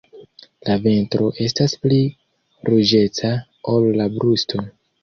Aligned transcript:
La 0.69 0.77
ventro 0.85 1.27
estas 1.45 1.77
pli 1.83 2.01
ruĝeca 2.71 3.35
ol 3.77 3.91
la 4.03 4.15
brusto. 4.19 4.69